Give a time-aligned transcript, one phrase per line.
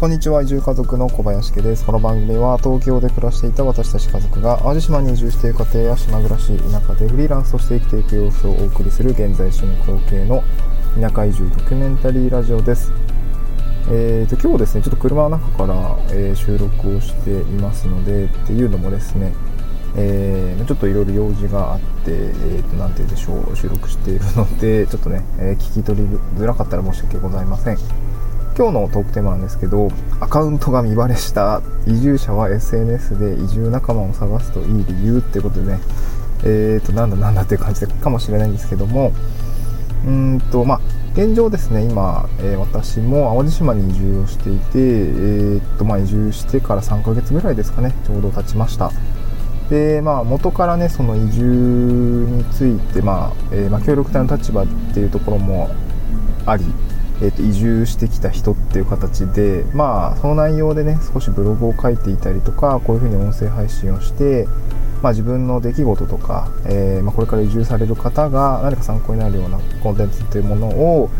[0.00, 1.84] こんにちは移住家族の小林家です。
[1.84, 10.42] この番組は東京で暮らしていた私たち家族が淡路島に移住している家庭や島暮らし田舎でフリーランスとして生きていく様子をお送りする現在進行形の
[10.98, 12.90] 田舎移住ドキュメンタリーラジオです。
[13.90, 15.74] えーと今日ですねちょっと車の中から、
[16.12, 19.34] えー、収録をしていますのでっていうのもですね
[19.96, 26.08] えー、ちょっといろいろ用事があって、えー、となんて言うでしょう収録しているのでちょっとね、えー、聞き取り
[26.38, 28.09] づらかったら申し訳ございません。
[28.56, 29.88] 今日のトークテーマなんですけど
[30.20, 35.80] アカウントが見バレした移住者は SNS で移住仲間を探すといい理由っていうことでね
[36.44, 39.12] えーとなんだなんだっていう感じかもしれないんですけども
[40.06, 40.80] うんとまあ
[41.14, 48.92] 現状ですね今、えー、私も淡路島に移住をしていて、えーとまあ、移住してから3ヶ月ぐらいですかねちょうど経ちました。
[49.70, 55.70] でまあ元からねその移住について、まあえー、まあ、協力隊の立場っていうところも
[56.44, 56.64] あり、
[57.22, 64.46] えーと、移住してきた人っていう形でまあその内容でね少しブログを書いていたりとかこういうふうに音声配信をして
[65.02, 71.10] まあ、自分の出来事とか、えー、まあ、これから移住される方が何か参考になるようなコンテンツというものを、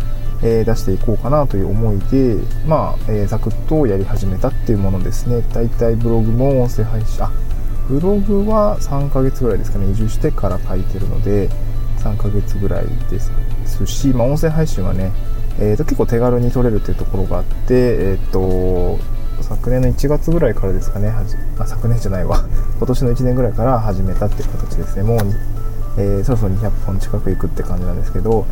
[0.42, 5.40] えー、出していこうかなという思いで、まあえー、ザクッとやり始めたっていうものですね。
[5.54, 7.32] だいたいブログも音声配信、あ
[7.88, 11.48] ブログは3ヶ月ぐらいですかね移住してから書いてるので
[11.98, 15.10] 3ヶ月ぐらいですし、まあ、音声配信はね、
[15.60, 18.98] えー、と結構手軽に撮れるっていうところがあって、え、ー、と
[19.42, 22.44] 昨年の1月ぐらいからですかねはじ、あ、昨年じゃないわ。
[22.78, 25.02] 今年の1年ぐらいから始めたっていう形ですね。
[25.02, 25.18] もう
[25.96, 28.46] えー、そろそろ200本近くいくって感じなんですけど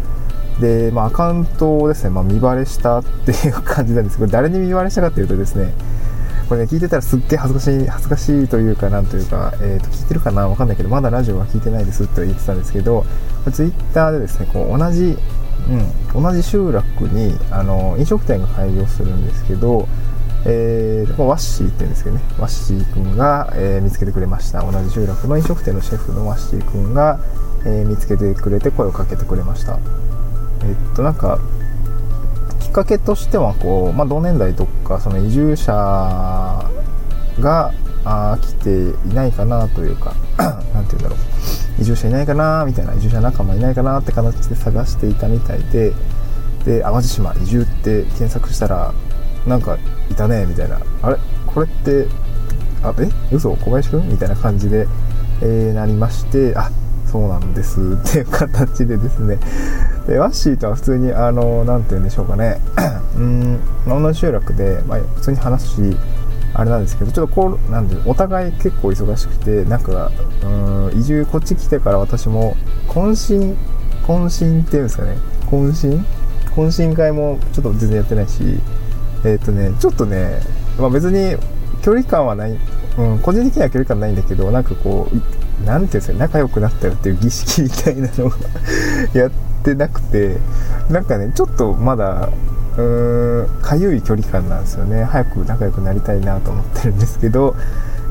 [0.61, 5.73] で、まあ、アカウントをですね、まあ、見バレしたっていう感じなんですけど 誰に見バレしたかっていうとですね
[6.49, 13.05] これね、聞いてたらすっげえ恥ずかしい、恥ずかしいというか、なんというか、えっ、ー、と、聞いてるかなわかんないけど、まだラジオは聞いてないですって言ってたんですけど、
[13.53, 15.19] ツイッターでですね、こう、同じ、
[15.69, 19.87] うん、同じ集落に、あの、飲食店が開業するんですけど、
[20.47, 24.63] えー、ワッシーって言うんですけどね、ワッシー君が、えー、見つけてくれました。
[24.63, 27.21] 同じ集落の飲食店のシェフのワッシー君が、
[27.67, 29.79] えー、見つけてくれて声をかけてくれました。
[30.65, 31.39] えっと、なんか、
[32.61, 35.73] きっかけとしてはこう、まあ、同年代とかその移住者
[37.41, 37.73] が
[38.05, 40.15] あ来ていないかなというか
[40.75, 41.19] 何て言うんだろう
[41.81, 45.93] 移住者いないかなみたいな移住者仲間いないかなって形で探していたみたいで
[46.65, 48.93] で淡路島移住って検索したら
[49.47, 49.79] なんか
[50.11, 51.17] いたねみたいなあれ？
[51.47, 52.07] これって
[52.83, 53.09] あえ？
[53.35, 53.51] 嘘？
[53.57, 54.09] 小林くん？
[54.09, 54.87] みたいな感じで、
[55.43, 56.71] えー、なりましてあ
[57.07, 59.39] そうなんですっていう形でですね。
[60.07, 62.61] でワッシーとは普通にあの何て言うんでしょうかね。
[63.17, 65.97] うん同じ集落で、まあ、普通に話すし
[66.59, 70.11] あれなんですけどちょっとこうなんでお互い結構忙しくてなんか
[70.43, 70.47] う
[70.95, 72.57] ん移住こっち来てから私も
[72.89, 73.57] 懇親
[74.03, 75.17] 懇親っていうんですかね。
[75.47, 76.05] 懇親？
[76.57, 78.43] 懇親会もちょっと全然やってないし
[79.25, 80.41] えっ、ー、とねちょっとね、
[80.79, 81.37] まあ、別に
[81.83, 82.59] 距離感はない、
[82.99, 88.33] うん、個人的には距離感ないんだけどなんかこう何ていうんですか仲良くなったよっていう儀式みたいなのを
[89.17, 89.31] やっ
[89.63, 90.39] てなくて
[90.91, 92.31] なんかねちょっとまだ
[93.63, 95.05] かゆい距離感なんですよね。
[95.05, 97.57] 早く仲良くなりたいなと思ってるんですけど、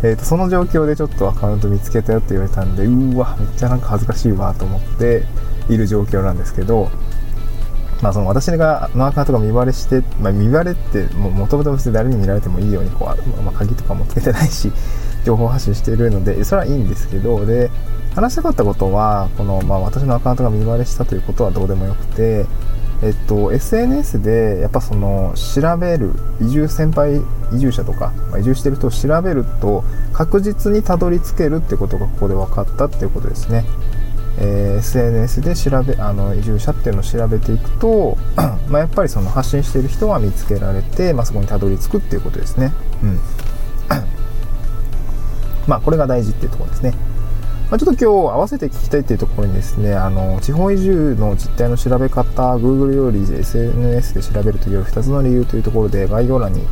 [0.04, 5.24] えーと、その状況でちょっとアカウント見つけたよって言われたんでうわめっちゃなんか恥ずかしいわと思って
[5.70, 6.90] いる状況なんですけど
[8.02, 14.72] まあ、その私がのアカウントが見バレして、まあ、見バレってもともと別に誰に見られてもいいようにこう、まあ、鍵とかもつけてないし
[15.26, 17.72] 情報発信しているのでそれはいいんですけどで
[18.14, 22.46] 話したかったことはこの、まあ、私のアカウントが見バレしたということはどうでもよくて
[23.04, 27.22] えっと、SNS でやっぱその調べる移住先輩
[27.54, 33.66] 移住者とか、まあ、移住してる人を調べると確実にたどり着けるってことがここで分かったっていうことですね。
[34.40, 38.18] えー、SNS で調べあの移住者っていうのを調べていくと
[38.70, 42.74] まやっぱりその発信してる人は見つけられて、まあ、そこにたどり着くっていうことですね。
[43.04, 43.20] うん
[45.68, 46.94] まあこれが大事っていうところですね。
[47.70, 56.66] まあ、ちょっと今日合わせて聞きたいっていうところにですね、あの、地方移住の実態の調べ方、Google より SNS で調べるという2つの理由というところで概要欄に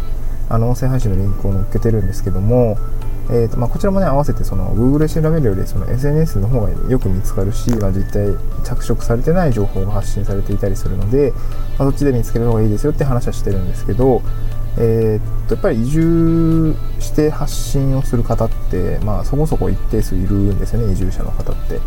[0.47, 2.77] あの音声配信のリンクを載っけてるんですけども、
[3.29, 8.27] えーとまあ、こちらもね、合わせてその Google で調べるよりその SNS の方がよく見つかるし、まあ、実態
[8.63, 11.31] 着色されてない情報が発信されていたりするので、
[11.77, 14.21] まあ、そっちで見つける方がいいですよって話はしてるんですけど、
[14.77, 21.79] えー、っとやっぱり移住して発信をする方って、まあ、そこそこ一定数いるんですよね移住者の方って。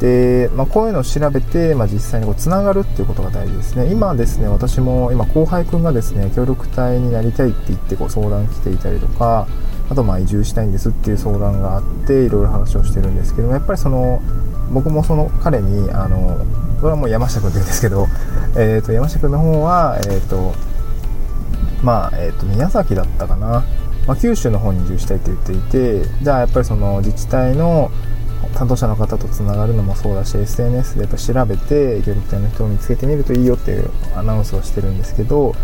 [0.00, 9.48] で、まあ、こういうのを調べて、まあ、実際にこうつながるっていうことが大事ですね今ですね私も今後輩くんがですね協力隊になりたいって言ってこう相談来ていたりとか
[9.88, 14.20] あとまあ移住したいんですっていう相談があっていろいろ話をしてるんですけどやっぱりその
[14.70, 16.44] 僕もその彼にあの
[16.80, 18.06] これはもう山下君って言うんですけど、
[18.58, 20.54] えー、と山下君の方は、えーと
[21.82, 23.64] まあ、えー、と宮崎だったかな、
[24.06, 27.90] まあ、九州の方に移住したいと言っていてじゃあやっぱりその自治体の
[28.54, 35.54] 担当者の方とつながるのもそうだし SNS でやっぱ調べて協力隊の人を見つけてみるといいよっていうアナウンスをしてるんですけど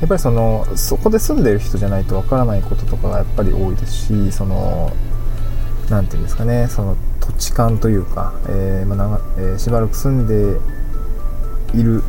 [0.00, 4.92] やっぱりそのそこで住んでる人じゃないとわからないこととかがやっぱり多いですしその
[5.90, 10.58] 何て言うんですかねその土地勘というか、えー、まあえー、しばらく住んで
[11.78, 12.02] いる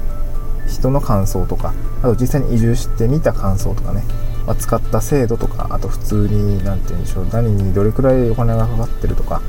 [0.67, 4.03] 人の感想とかあと実際に移住してみた感想とかね、
[4.45, 9.41] まあ、使った制度とかあと普通に何て言うんでしょう何にどれくらいお金がかかってるとか、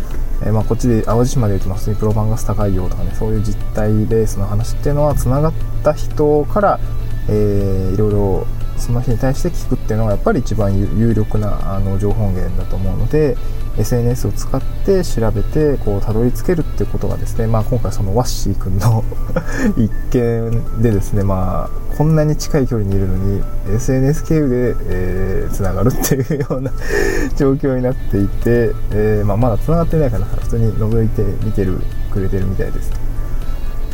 [0.43, 6.81] えー、まあこっちで淡路島で言うと普通にプロパンガス高いよとかねそういう実態レースの話っていうのはつながった人から
[7.29, 8.47] えー、いろいろ
[8.83, 13.37] その日に対して聞くっていうのがやっぱり一番有力なあの情報源だと思うので
[13.79, 19.05] SNS を使って調べてこうたどり着けるっていうことがですね、まあ、今回そのワッシー君の
[19.79, 23.43] 一件でですね、まあ、こんなに近い距離にいるのに
[23.75, 26.71] SNS 経由で、えー、つながるっていうような
[27.37, 31.81] 状況になっていて、えー、まあ、まだつながってないから普通に覗いて見てる
[32.11, 32.91] くれてるみたいです。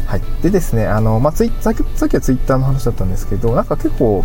[0.09, 4.25] はい、でですね、あのまあ、ツイさっきさっきはツイッターの話だったんですけど、なんか結構、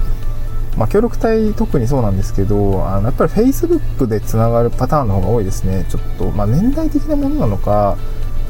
[0.78, 5.86] まあ、協力隊特にそうなんですけど、あのやっぱり Facebook でつながるパターンの方が多いですね。
[5.90, 7.98] ちょっと、まあ、年代的なものなのか、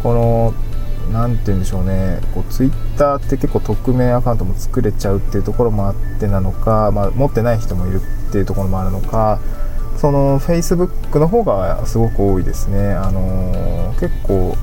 [0.01, 0.53] この、
[1.11, 7.99] なんて言うんでしょうね、こうツイッターって結構匿名アカウントも作れちゃうっていうところもあってなのか、まあ、持ってない人もいる
[8.29, 9.39] っていうところもあるのか、
[9.97, 12.93] その Facebook の方がすごく多いですね。
[12.93, 14.55] あのー、結構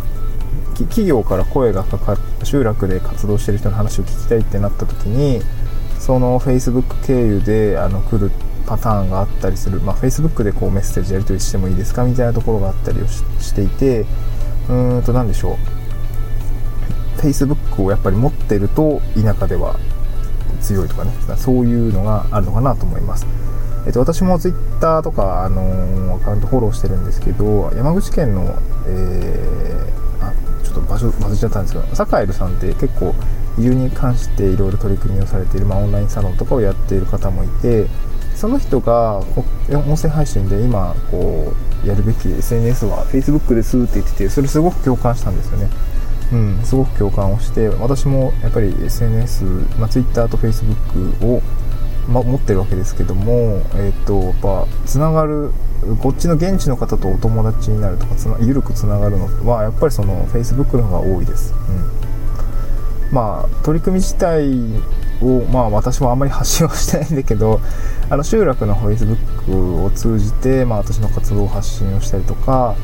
[0.75, 5.43] 企業から声がかかっ集落で活動してる人の話を聞きたいってなった時に
[6.01, 8.33] その Facebook 経由であの来る
[8.67, 14.07] パターンがあったりする、まあ、Facebook でこうメッセージやり取りしてもいいですかみたいなところがあったりをしていて。
[14.71, 15.59] うーんと何でしょ
[17.19, 17.21] う。
[17.21, 19.77] Facebook をやっぱり持ってると田舎では
[20.63, 21.13] 強いとかね。
[21.37, 23.27] そういうのがあるのかなと思います。
[23.87, 28.55] えっと、私も Twitter とか、あのー、アカウントフォローしてるんですけど山口県の、
[28.87, 29.91] え
[30.63, 33.15] ちょっと場所忘れちゃったんですけどサカエルさんって結構
[33.61, 37.87] 移住に関していろいろ取り組みをされている、まあ、オンラインサロンとかをやっている方もいて
[38.35, 39.19] その人が
[39.69, 41.53] 音声配信で今こ
[41.85, 45.69] うやるべき SNS は Facebook ですって言っててそれすごく共感したんですよね。
[46.33, 49.45] うん、すごく共感をして私もやっぱり SNS、
[49.79, 51.43] まあ、Twitter と Facebook を、
[52.09, 55.51] ま、持ってるわけですけども、えっ、ー、とやっぱつながる
[56.01, 61.90] こっちの現地の方とお友達になるとかつな緩くつながるのはやっぱりその Facebook の方が多いです、うん、
[63.13, 64.51] まあ取り組み自体
[65.23, 67.61] をまあ私もあんまり発信はしてないんだけど
[68.09, 72.77] あの集落の Facebook を通じて、まあ、私の活動を発信をしたりとか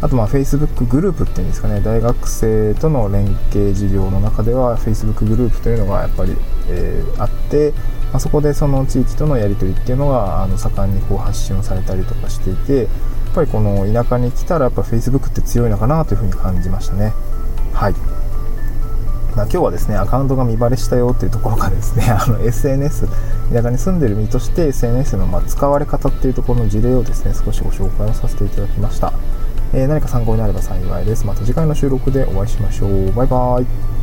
[0.00, 6.36] あとまあ Facebook グループっていうんですかね大学生との連携事業の中では Facebook グループというのがやっぱり、
[6.68, 7.72] えー、あって
[8.14, 12.88] まあ、そこでその地域とのやり取りっていうのがあの盛んにこう発信をされたりとかしていてやっ
[13.34, 17.12] ぱりこの田舎に来たらやっぱ Facebook って強いのかなというふうに感じましたね。
[17.72, 17.94] はい、
[19.36, 23.08] まあ、今日はですねアカウントが見バレしたよっていうところからですねあの SNS
[23.52, 29.12] 田舎に住んでる身として SNS のま使われ方っていうところの事例をですね少しご紹介をさせていただきました、
[29.72, 31.26] えー、何か参考になれば幸いです。
[31.26, 33.12] また次回の収録でお会いしましょう。
[33.12, 33.93] バイバーイ。